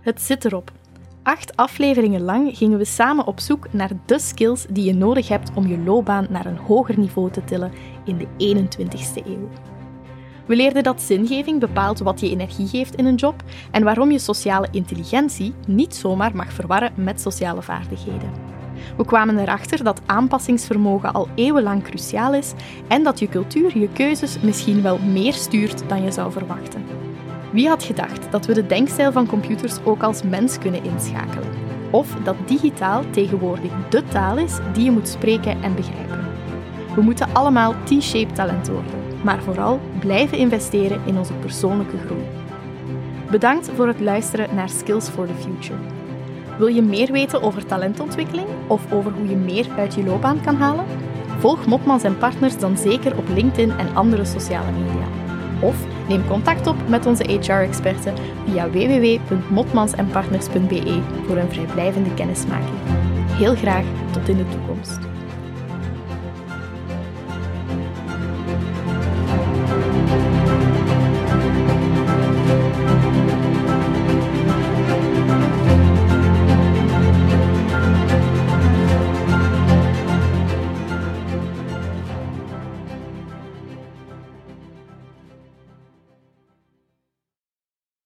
[0.00, 0.72] Het zit erop.
[1.22, 5.50] Acht afleveringen lang gingen we samen op zoek naar de skills die je nodig hebt
[5.54, 7.72] om je loopbaan naar een hoger niveau te tillen
[8.04, 9.48] in de 21ste eeuw.
[10.46, 14.18] We leerden dat zingeving bepaalt wat je energie geeft in een job en waarom je
[14.18, 18.30] sociale intelligentie niet zomaar mag verwarren met sociale vaardigheden.
[18.96, 22.52] We kwamen erachter dat aanpassingsvermogen al eeuwenlang cruciaal is
[22.88, 27.09] en dat je cultuur je keuzes misschien wel meer stuurt dan je zou verwachten.
[27.50, 31.48] Wie had gedacht dat we de denkstijl van computers ook als mens kunnen inschakelen?
[31.90, 36.28] Of dat digitaal tegenwoordig de taal is die je moet spreken en begrijpen?
[36.94, 38.92] We moeten allemaal T-shaped talent worden,
[39.22, 42.24] maar vooral blijven investeren in onze persoonlijke groei.
[43.30, 45.78] Bedankt voor het luisteren naar Skills for the Future.
[46.58, 50.56] Wil je meer weten over talentontwikkeling of over hoe je meer uit je loopbaan kan
[50.56, 50.84] halen?
[51.38, 55.29] Volg Motmans en Partners dan zeker op LinkedIn en andere sociale media.
[55.62, 55.76] Of
[56.08, 58.14] neem contact op met onze HR-experten
[58.46, 62.78] via www.motmansenpartners.be voor een vrijblijvende kennismaking.
[63.30, 65.09] Heel graag tot in de toekomst.